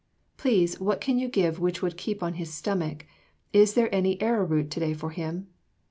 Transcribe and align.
"Please, 0.35 0.79
what 0.79 0.99
can 0.99 1.19
I 1.19 1.27
give 1.27 1.59
which 1.59 1.83
would 1.83 1.95
keep 1.95 2.23
on 2.23 2.33
his 2.33 2.51
stomach; 2.51 3.05
is 3.53 3.75
there 3.75 3.93
any 3.93 4.19
arrowroot 4.19 4.71
to 4.71 4.79
day 4.79 4.95
for 4.95 5.11
him?" 5.11 5.49